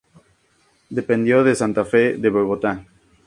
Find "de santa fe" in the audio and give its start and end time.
1.43-2.17